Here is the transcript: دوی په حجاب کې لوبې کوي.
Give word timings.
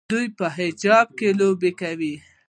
دوی 0.11 0.25
په 0.37 0.45
حجاب 0.57 1.07
کې 1.17 1.29
لوبې 1.39 1.71
کوي. 1.81 2.15